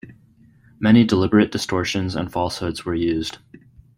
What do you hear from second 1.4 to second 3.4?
distortions and falsehoods were used.